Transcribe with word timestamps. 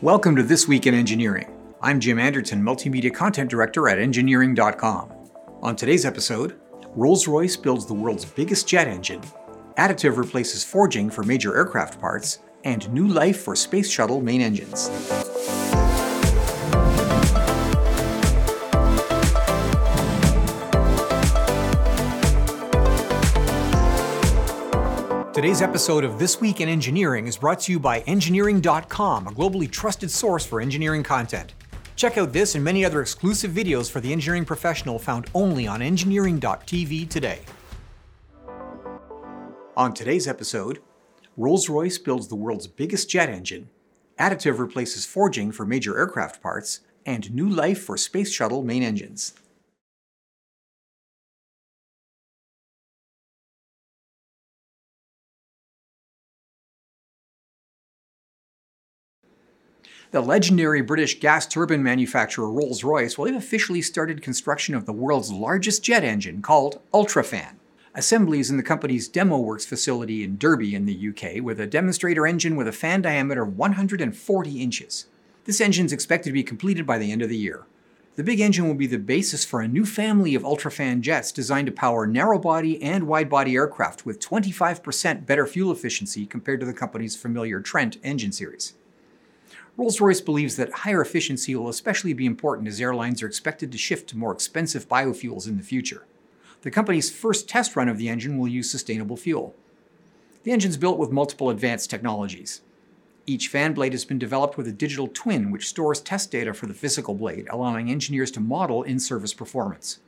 Welcome 0.00 0.34
to 0.36 0.42
This 0.42 0.66
Week 0.66 0.86
in 0.86 0.94
Engineering. 0.94 1.48
I'm 1.80 2.00
Jim 2.00 2.18
Anderton, 2.18 2.60
Multimedia 2.62 3.14
Content 3.14 3.48
Director 3.48 3.88
at 3.88 3.98
Engineering.com. 3.98 5.12
On 5.62 5.76
today's 5.76 6.04
episode, 6.04 6.60
Rolls 6.96 7.28
Royce 7.28 7.56
builds 7.56 7.86
the 7.86 7.94
world's 7.94 8.24
biggest 8.24 8.66
jet 8.66 8.88
engine, 8.88 9.22
additive 9.78 10.16
replaces 10.16 10.64
forging 10.64 11.10
for 11.10 11.22
major 11.22 11.56
aircraft 11.56 12.00
parts, 12.00 12.40
and 12.64 12.92
new 12.92 13.06
life 13.06 13.40
for 13.42 13.54
Space 13.54 13.88
Shuttle 13.88 14.20
main 14.20 14.40
engines. 14.40 14.90
Today's 25.34 25.62
episode 25.62 26.04
of 26.04 26.20
This 26.20 26.40
Week 26.40 26.60
in 26.60 26.68
Engineering 26.68 27.26
is 27.26 27.36
brought 27.36 27.58
to 27.62 27.72
you 27.72 27.80
by 27.80 28.02
Engineering.com, 28.02 29.26
a 29.26 29.32
globally 29.32 29.68
trusted 29.68 30.08
source 30.08 30.46
for 30.46 30.60
engineering 30.60 31.02
content. 31.02 31.54
Check 31.96 32.16
out 32.18 32.32
this 32.32 32.54
and 32.54 32.62
many 32.62 32.84
other 32.84 33.00
exclusive 33.00 33.50
videos 33.50 33.90
for 33.90 34.00
the 34.00 34.12
engineering 34.12 34.44
professional 34.44 34.96
found 34.96 35.28
only 35.34 35.66
on 35.66 35.82
Engineering.tv 35.82 37.08
today. 37.08 37.40
On 39.76 39.92
today's 39.92 40.28
episode, 40.28 40.78
Rolls 41.36 41.68
Royce 41.68 41.98
builds 41.98 42.28
the 42.28 42.36
world's 42.36 42.68
biggest 42.68 43.10
jet 43.10 43.28
engine, 43.28 43.70
additive 44.20 44.60
replaces 44.60 45.04
forging 45.04 45.50
for 45.50 45.66
major 45.66 45.98
aircraft 45.98 46.40
parts, 46.44 46.78
and 47.04 47.34
new 47.34 47.48
life 47.48 47.82
for 47.82 47.96
Space 47.96 48.32
Shuttle 48.32 48.62
main 48.62 48.84
engines. 48.84 49.34
The 60.14 60.22
legendary 60.22 60.80
British 60.80 61.18
gas 61.18 61.44
turbine 61.44 61.82
manufacturer 61.82 62.48
Rolls 62.48 62.84
Royce 62.84 63.18
will 63.18 63.26
have 63.26 63.34
officially 63.34 63.82
started 63.82 64.22
construction 64.22 64.76
of 64.76 64.86
the 64.86 64.92
world's 64.92 65.32
largest 65.32 65.82
jet 65.82 66.04
engine 66.04 66.40
called 66.40 66.80
Ultrafan. 66.92 67.56
Assemblies 67.96 68.48
in 68.48 68.56
the 68.56 68.62
company's 68.62 69.08
Demo 69.08 69.38
Works 69.38 69.66
facility 69.66 70.22
in 70.22 70.38
Derby 70.38 70.72
in 70.72 70.86
the 70.86 71.08
UK 71.08 71.42
with 71.42 71.58
a 71.58 71.66
demonstrator 71.66 72.28
engine 72.28 72.54
with 72.54 72.68
a 72.68 72.72
fan 72.72 73.02
diameter 73.02 73.42
of 73.42 73.58
140 73.58 74.62
inches. 74.62 75.06
This 75.46 75.60
engine 75.60 75.86
is 75.86 75.92
expected 75.92 76.28
to 76.28 76.32
be 76.32 76.44
completed 76.44 76.86
by 76.86 76.98
the 76.98 77.10
end 77.10 77.22
of 77.22 77.28
the 77.28 77.36
year. 77.36 77.66
The 78.14 78.22
big 78.22 78.38
engine 78.38 78.68
will 78.68 78.74
be 78.74 78.86
the 78.86 78.98
basis 78.98 79.44
for 79.44 79.62
a 79.62 79.66
new 79.66 79.84
family 79.84 80.36
of 80.36 80.44
Ultrafan 80.44 81.00
jets 81.00 81.32
designed 81.32 81.66
to 81.66 81.72
power 81.72 82.06
narrow 82.06 82.38
body 82.38 82.80
and 82.80 83.08
wide 83.08 83.28
body 83.28 83.56
aircraft 83.56 84.06
with 84.06 84.20
25% 84.20 85.26
better 85.26 85.44
fuel 85.44 85.72
efficiency 85.72 86.24
compared 86.24 86.60
to 86.60 86.66
the 86.66 86.72
company's 86.72 87.16
familiar 87.16 87.58
Trent 87.58 87.96
engine 88.04 88.30
series. 88.30 88.74
Rolls 89.76 90.00
Royce 90.00 90.20
believes 90.20 90.54
that 90.54 90.72
higher 90.72 91.00
efficiency 91.00 91.56
will 91.56 91.68
especially 91.68 92.12
be 92.12 92.26
important 92.26 92.68
as 92.68 92.80
airlines 92.80 93.22
are 93.22 93.26
expected 93.26 93.72
to 93.72 93.78
shift 93.78 94.08
to 94.08 94.16
more 94.16 94.32
expensive 94.32 94.88
biofuels 94.88 95.48
in 95.48 95.56
the 95.56 95.64
future. 95.64 96.06
The 96.62 96.70
company's 96.70 97.10
first 97.10 97.48
test 97.48 97.74
run 97.74 97.88
of 97.88 97.98
the 97.98 98.08
engine 98.08 98.38
will 98.38 98.46
use 98.46 98.70
sustainable 98.70 99.16
fuel. 99.16 99.54
The 100.44 100.52
engine 100.52 100.70
is 100.70 100.76
built 100.76 100.98
with 100.98 101.10
multiple 101.10 101.50
advanced 101.50 101.90
technologies. 101.90 102.60
Each 103.26 103.48
fan 103.48 103.72
blade 103.72 103.92
has 103.92 104.04
been 104.04 104.18
developed 104.18 104.56
with 104.56 104.68
a 104.68 104.72
digital 104.72 105.08
twin 105.08 105.50
which 105.50 105.68
stores 105.68 106.00
test 106.00 106.30
data 106.30 106.54
for 106.54 106.66
the 106.66 106.74
physical 106.74 107.14
blade, 107.14 107.48
allowing 107.50 107.90
engineers 107.90 108.30
to 108.32 108.40
model 108.40 108.84
in 108.84 109.00
service 109.00 109.34
performance. 109.34 109.98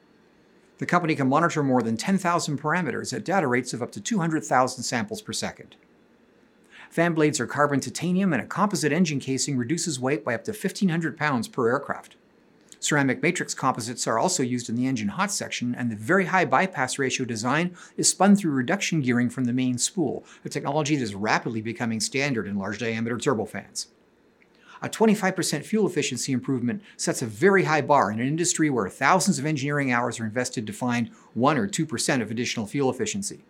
The 0.79 0.87
company 0.87 1.17
can 1.17 1.29
monitor 1.29 1.63
more 1.63 1.83
than 1.83 1.97
10,000 1.97 2.61
parameters 2.61 3.13
at 3.13 3.25
data 3.25 3.49
rates 3.49 3.73
of 3.73 3.83
up 3.83 3.91
to 3.93 4.01
200,000 4.01 4.83
samples 4.85 5.23
per 5.23 5.33
second. 5.33 5.75
Fan 6.91 7.15
blades 7.15 7.41
are 7.41 7.47
carbon 7.47 7.81
titanium, 7.81 8.33
and 8.33 8.43
a 8.43 8.47
composite 8.47 8.93
engine 8.93 9.21
casing 9.21 9.57
reduces 9.57 10.01
weight 10.01 10.25
by 10.25 10.35
up 10.35 10.45
to 10.45 10.53
1,500 10.53 11.17
pounds 11.17 11.49
per 11.49 11.69
aircraft. 11.69 12.17
Ceramic 12.79 13.23
matrix 13.23 13.55
composites 13.55 14.07
are 14.07 14.19
also 14.19 14.43
used 14.43 14.69
in 14.69 14.77
the 14.77 14.87
engine 14.87 15.09
hot 15.09 15.33
section, 15.33 15.75
and 15.75 15.91
the 15.91 15.97
very 15.97 16.27
high 16.27 16.45
bypass 16.45 16.99
ratio 16.99 17.27
design 17.27 17.75
is 17.97 18.09
spun 18.09 18.37
through 18.37 18.53
reduction 18.53 19.01
gearing 19.01 19.31
from 19.31 19.45
the 19.45 19.53
main 19.53 19.79
spool, 19.79 20.25
a 20.45 20.49
technology 20.49 20.95
that 20.97 21.03
is 21.03 21.15
rapidly 21.15 21.61
becoming 21.61 22.01
standard 22.01 22.47
in 22.47 22.59
large 22.59 22.79
diameter 22.79 23.17
turbofans. 23.17 23.87
A 24.83 24.89
25% 24.89 25.65
fuel 25.65 25.87
efficiency 25.87 26.33
improvement 26.33 26.83
sets 26.97 27.23
a 27.23 27.27
very 27.27 27.65
high 27.65 27.81
bar 27.81 28.11
in 28.11 28.21
an 28.21 28.29
industry 28.29 28.69
where 28.69 28.89
thousands 28.91 29.39
of 29.39 29.47
engineering 29.47 29.91
hours 29.91 30.21
are 30.21 30.27
invested 30.27 30.67
to 30.67 30.73
find 30.73 31.09
1 31.33 31.57
or 31.57 31.67
2% 31.67 32.23
of 32.23 32.31
additional 32.31 32.67
fuel 32.67 32.91
efficiency. 32.91 33.43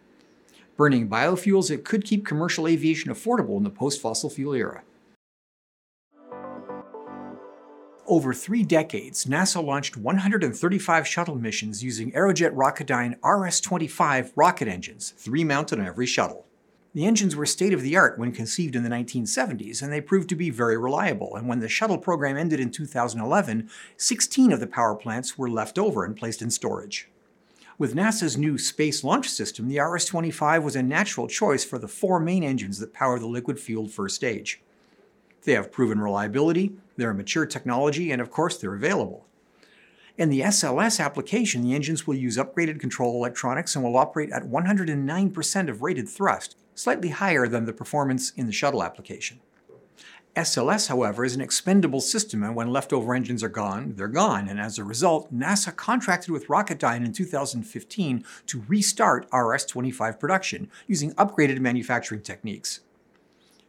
Burning 0.76 1.08
biofuels, 1.08 1.70
it 1.70 1.84
could 1.84 2.04
keep 2.04 2.26
commercial 2.26 2.68
aviation 2.68 3.10
affordable 3.10 3.56
in 3.56 3.64
the 3.64 3.70
post 3.70 4.00
fossil 4.00 4.28
fuel 4.28 4.54
era. 4.54 4.82
Over 8.06 8.32
three 8.34 8.62
decades, 8.62 9.24
NASA 9.24 9.64
launched 9.64 9.96
135 9.96 11.08
shuttle 11.08 11.34
missions 11.34 11.82
using 11.82 12.12
Aerojet 12.12 12.54
Rocketdyne 12.54 13.16
RS 13.24 13.60
25 13.60 14.32
rocket 14.36 14.68
engines, 14.68 15.12
three 15.16 15.42
mounted 15.42 15.80
on 15.80 15.86
every 15.86 16.06
shuttle. 16.06 16.46
The 16.94 17.04
engines 17.04 17.34
were 17.34 17.46
state 17.46 17.72
of 17.72 17.82
the 17.82 17.96
art 17.96 18.18
when 18.18 18.32
conceived 18.32 18.76
in 18.76 18.84
the 18.84 18.90
1970s, 18.90 19.82
and 19.82 19.92
they 19.92 20.00
proved 20.00 20.28
to 20.28 20.36
be 20.36 20.50
very 20.50 20.78
reliable. 20.78 21.36
And 21.36 21.48
when 21.48 21.60
the 21.60 21.68
shuttle 21.68 21.98
program 21.98 22.36
ended 22.36 22.60
in 22.60 22.70
2011, 22.70 23.68
16 23.96 24.52
of 24.52 24.60
the 24.60 24.66
power 24.66 24.94
plants 24.94 25.36
were 25.36 25.50
left 25.50 25.78
over 25.78 26.04
and 26.04 26.16
placed 26.16 26.42
in 26.42 26.50
storage. 26.50 27.08
With 27.78 27.94
NASA's 27.94 28.38
new 28.38 28.56
Space 28.56 29.04
Launch 29.04 29.28
System, 29.28 29.68
the 29.68 29.80
RS 29.80 30.06
25 30.06 30.64
was 30.64 30.76
a 30.76 30.82
natural 30.82 31.28
choice 31.28 31.62
for 31.62 31.78
the 31.78 31.86
four 31.86 32.18
main 32.18 32.42
engines 32.42 32.78
that 32.78 32.94
power 32.94 33.18
the 33.18 33.26
liquid 33.26 33.60
fueled 33.60 33.90
first 33.90 34.16
stage. 34.16 34.62
They 35.42 35.52
have 35.52 35.70
proven 35.70 36.00
reliability, 36.00 36.72
they're 36.96 37.10
a 37.10 37.14
mature 37.14 37.44
technology, 37.44 38.10
and 38.10 38.22
of 38.22 38.30
course, 38.30 38.56
they're 38.56 38.74
available. 38.74 39.26
In 40.16 40.30
the 40.30 40.40
SLS 40.40 41.04
application, 41.04 41.62
the 41.62 41.74
engines 41.74 42.06
will 42.06 42.14
use 42.14 42.38
upgraded 42.38 42.80
control 42.80 43.14
electronics 43.14 43.76
and 43.76 43.84
will 43.84 43.98
operate 43.98 44.30
at 44.32 44.44
109% 44.44 45.68
of 45.68 45.82
rated 45.82 46.08
thrust, 46.08 46.56
slightly 46.74 47.10
higher 47.10 47.46
than 47.46 47.66
the 47.66 47.74
performance 47.74 48.30
in 48.30 48.46
the 48.46 48.52
shuttle 48.52 48.82
application. 48.82 49.38
SLS, 50.36 50.88
however, 50.88 51.24
is 51.24 51.34
an 51.34 51.40
expendable 51.40 52.02
system, 52.02 52.42
and 52.42 52.54
when 52.54 52.70
leftover 52.70 53.14
engines 53.14 53.42
are 53.42 53.48
gone, 53.48 53.94
they're 53.96 54.06
gone. 54.06 54.48
And 54.48 54.60
as 54.60 54.78
a 54.78 54.84
result, 54.84 55.34
NASA 55.34 55.74
contracted 55.74 56.30
with 56.30 56.48
Rocketdyne 56.48 57.06
in 57.06 57.14
2015 57.14 58.22
to 58.46 58.64
restart 58.68 59.26
RS 59.32 59.64
25 59.64 60.20
production 60.20 60.70
using 60.86 61.14
upgraded 61.14 61.60
manufacturing 61.60 62.20
techniques. 62.20 62.80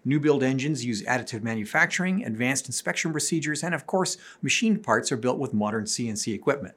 New 0.04 0.20
build 0.20 0.44
engines 0.44 0.84
use 0.84 1.02
additive 1.04 1.42
manufacturing, 1.42 2.26
advanced 2.26 2.68
inspection 2.68 3.12
procedures, 3.14 3.64
and 3.64 3.74
of 3.74 3.88
course, 3.88 4.18
machined 4.42 4.84
parts 4.84 5.10
are 5.10 5.18
built 5.18 5.40
with 5.40 5.54
modern 5.54 5.86
CNC 5.86 6.34
equipment. 6.34 6.76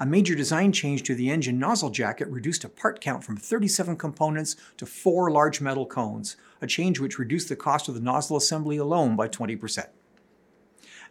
A 0.00 0.06
major 0.06 0.36
design 0.36 0.70
change 0.70 1.02
to 1.04 1.14
the 1.16 1.28
engine 1.28 1.58
nozzle 1.58 1.90
jacket 1.90 2.28
reduced 2.28 2.62
a 2.62 2.68
part 2.68 3.00
count 3.00 3.24
from 3.24 3.36
37 3.36 3.96
components 3.96 4.54
to 4.76 4.86
four 4.86 5.28
large 5.28 5.60
metal 5.60 5.86
cones, 5.86 6.36
a 6.62 6.68
change 6.68 7.00
which 7.00 7.18
reduced 7.18 7.48
the 7.48 7.56
cost 7.56 7.88
of 7.88 7.94
the 7.94 8.00
nozzle 8.00 8.36
assembly 8.36 8.76
alone 8.76 9.16
by 9.16 9.26
20%. 9.26 9.86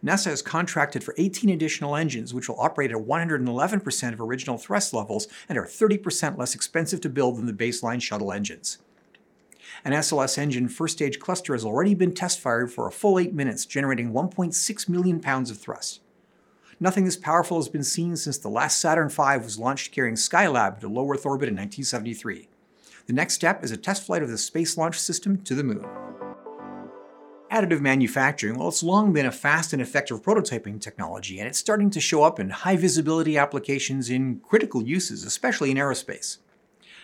NASA 0.02 0.26
has 0.26 0.40
contracted 0.40 1.04
for 1.04 1.14
18 1.18 1.50
additional 1.50 1.96
engines, 1.96 2.32
which 2.32 2.48
will 2.48 2.58
operate 2.58 2.90
at 2.90 2.96
111% 2.96 4.12
of 4.14 4.20
original 4.22 4.56
thrust 4.56 4.94
levels 4.94 5.28
and 5.50 5.58
are 5.58 5.66
30% 5.66 6.38
less 6.38 6.54
expensive 6.54 7.02
to 7.02 7.10
build 7.10 7.36
than 7.36 7.44
the 7.46 7.52
baseline 7.52 8.00
shuttle 8.00 8.32
engines. 8.32 8.78
An 9.84 9.92
SLS 9.92 10.38
engine 10.38 10.68
first 10.68 10.96
stage 10.96 11.18
cluster 11.18 11.52
has 11.52 11.64
already 11.64 11.94
been 11.94 12.14
test 12.14 12.40
fired 12.40 12.72
for 12.72 12.86
a 12.86 12.92
full 12.92 13.18
8 13.18 13.34
minutes, 13.34 13.66
generating 13.66 14.12
1.6 14.12 14.88
million 14.88 15.20
pounds 15.20 15.50
of 15.50 15.58
thrust. 15.58 16.00
Nothing 16.80 17.04
this 17.04 17.16
powerful 17.16 17.56
has 17.56 17.68
been 17.68 17.82
seen 17.82 18.14
since 18.16 18.38
the 18.38 18.48
last 18.48 18.78
Saturn 18.78 19.08
V 19.08 19.38
was 19.38 19.58
launched 19.58 19.90
carrying 19.90 20.14
Skylab 20.14 20.78
to 20.78 20.88
low 20.88 21.10
Earth 21.10 21.26
orbit 21.26 21.48
in 21.48 21.54
1973. 21.54 22.48
The 23.06 23.12
next 23.12 23.34
step 23.34 23.64
is 23.64 23.72
a 23.72 23.76
test 23.76 24.06
flight 24.06 24.22
of 24.22 24.28
the 24.28 24.38
Space 24.38 24.76
Launch 24.76 24.96
System 24.96 25.42
to 25.42 25.56
the 25.56 25.64
Moon. 25.64 25.84
Additive 27.50 27.80
manufacturing, 27.80 28.56
well, 28.56 28.68
it's 28.68 28.84
long 28.84 29.12
been 29.12 29.26
a 29.26 29.32
fast 29.32 29.72
and 29.72 29.82
effective 29.82 30.22
prototyping 30.22 30.80
technology, 30.80 31.40
and 31.40 31.48
it's 31.48 31.58
starting 31.58 31.90
to 31.90 32.00
show 32.00 32.22
up 32.22 32.38
in 32.38 32.50
high 32.50 32.76
visibility 32.76 33.36
applications 33.36 34.08
in 34.08 34.38
critical 34.40 34.82
uses, 34.82 35.24
especially 35.24 35.72
in 35.72 35.78
aerospace. 35.78 36.38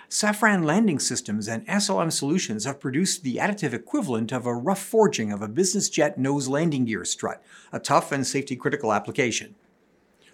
Safran 0.08 0.64
Landing 0.64 1.00
Systems 1.00 1.48
and 1.48 1.66
SLM 1.66 2.12
Solutions 2.12 2.64
have 2.64 2.78
produced 2.78 3.24
the 3.24 3.36
additive 3.36 3.72
equivalent 3.72 4.30
of 4.30 4.46
a 4.46 4.54
rough 4.54 4.82
forging 4.82 5.32
of 5.32 5.42
a 5.42 5.48
business 5.48 5.88
jet 5.88 6.16
nose 6.16 6.46
landing 6.46 6.84
gear 6.84 7.04
strut, 7.04 7.42
a 7.72 7.80
tough 7.80 8.12
and 8.12 8.24
safety 8.24 8.54
critical 8.54 8.92
application. 8.92 9.56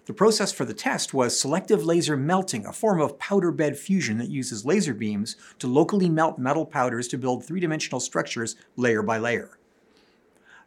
The 0.07 0.13
process 0.13 0.51
for 0.51 0.65
the 0.65 0.73
test 0.73 1.13
was 1.13 1.39
selective 1.39 1.85
laser 1.85 2.17
melting, 2.17 2.65
a 2.65 2.73
form 2.73 2.99
of 2.99 3.19
powder 3.19 3.51
bed 3.51 3.77
fusion 3.77 4.17
that 4.17 4.31
uses 4.31 4.65
laser 4.65 4.95
beams 4.95 5.35
to 5.59 5.67
locally 5.67 6.09
melt 6.09 6.39
metal 6.39 6.65
powders 6.65 7.07
to 7.09 7.19
build 7.19 7.45
three 7.45 7.59
dimensional 7.59 7.99
structures 7.99 8.55
layer 8.75 9.03
by 9.03 9.19
layer. 9.19 9.59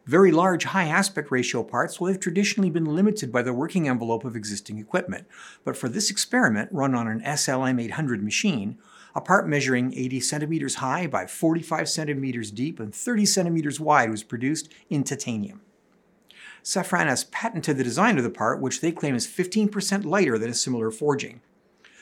Very 0.05 0.31
large 0.31 0.65
high 0.65 0.85
aspect 0.85 1.31
ratio 1.31 1.63
parts 1.63 1.99
will 1.99 2.07
have 2.07 2.19
traditionally 2.19 2.69
been 2.69 2.85
limited 2.85 3.31
by 3.31 3.41
the 3.41 3.53
working 3.53 3.89
envelope 3.89 4.23
of 4.23 4.35
existing 4.37 4.77
equipment, 4.77 5.27
but 5.65 5.75
for 5.75 5.89
this 5.89 6.09
experiment 6.09 6.69
run 6.71 6.95
on 6.95 7.07
an 7.07 7.21
SLM 7.21 7.81
800 7.81 8.23
machine, 8.23 8.77
a 9.15 9.21
part 9.21 9.49
measuring 9.49 9.93
80 9.93 10.19
centimeters 10.21 10.75
high 10.75 11.07
by 11.07 11.25
45 11.25 11.89
centimeters 11.89 12.51
deep 12.51 12.79
and 12.79 12.95
30 12.95 13.25
centimeters 13.25 13.79
wide 13.79 14.11
was 14.11 14.23
produced 14.23 14.71
in 14.89 15.03
titanium. 15.03 15.61
Safran 16.65 17.05
has 17.05 17.25
patented 17.25 17.77
the 17.77 17.83
design 17.83 18.17
of 18.17 18.23
the 18.23 18.29
part, 18.31 18.59
which 18.59 18.81
they 18.81 18.91
claim 18.91 19.13
is 19.13 19.27
15% 19.27 20.03
lighter 20.03 20.39
than 20.39 20.49
a 20.49 20.55
similar 20.55 20.89
forging. 20.89 21.41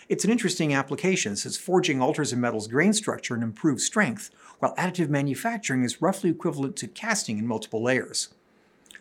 It's 0.07 0.23
an 0.23 0.31
interesting 0.31 0.73
application 0.73 1.35
since 1.35 1.57
forging 1.57 2.01
alters 2.01 2.31
a 2.31 2.37
metal's 2.37 2.69
grain 2.69 2.93
structure 2.93 3.33
and 3.33 3.43
improves 3.43 3.85
strength, 3.85 4.31
while 4.59 4.73
additive 4.75 5.09
manufacturing 5.09 5.83
is 5.83 6.01
roughly 6.01 6.29
equivalent 6.29 6.77
to 6.77 6.87
casting 6.87 7.37
in 7.39 7.45
multiple 7.45 7.83
layers. 7.83 8.29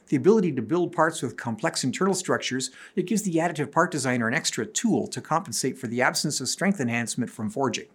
The 0.08 0.16
ability 0.16 0.50
to 0.52 0.62
build 0.62 0.92
parts 0.92 1.22
with 1.22 1.36
complex 1.36 1.84
internal 1.84 2.14
structures, 2.14 2.72
it 2.96 3.06
gives 3.06 3.22
the 3.22 3.36
additive 3.36 3.70
part 3.70 3.92
designer 3.92 4.26
an 4.26 4.34
extra 4.34 4.66
tool 4.66 5.06
to 5.06 5.20
compensate 5.20 5.78
for 5.78 5.86
the 5.86 6.02
absence 6.02 6.40
of 6.40 6.48
strength 6.48 6.80
enhancement 6.80 7.30
from 7.30 7.48
forging. 7.48 7.86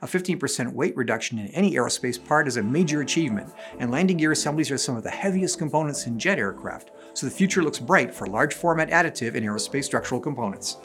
A 0.00 0.06
15% 0.06 0.72
weight 0.72 0.96
reduction 0.96 1.38
in 1.38 1.48
any 1.48 1.72
aerospace 1.74 2.22
part 2.24 2.48
is 2.48 2.56
a 2.56 2.62
major 2.62 3.02
achievement, 3.02 3.52
and 3.78 3.90
landing 3.90 4.16
gear 4.16 4.32
assemblies 4.32 4.70
are 4.70 4.78
some 4.78 4.96
of 4.96 5.02
the 5.02 5.10
heaviest 5.10 5.58
components 5.58 6.06
in 6.06 6.18
jet 6.18 6.38
aircraft, 6.38 6.90
so 7.14 7.26
the 7.26 7.32
future 7.32 7.62
looks 7.62 7.78
bright 7.78 8.14
for 8.14 8.26
large 8.26 8.54
format 8.54 8.90
additive 8.90 9.34
in 9.34 9.44
aerospace 9.44 9.84
structural 9.84 10.20
components. 10.20 10.78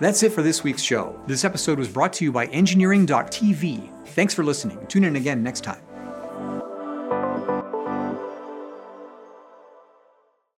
That's 0.00 0.22
it 0.22 0.32
for 0.32 0.42
this 0.42 0.64
week's 0.64 0.82
show. 0.82 1.20
This 1.26 1.44
episode 1.44 1.78
was 1.78 1.88
brought 1.88 2.12
to 2.14 2.24
you 2.24 2.32
by 2.32 2.46
Engineering.tv. 2.46 4.08
Thanks 4.08 4.34
for 4.34 4.42
listening. 4.42 4.84
Tune 4.88 5.04
in 5.04 5.16
again 5.16 5.42
next 5.42 5.60
time. 5.60 5.80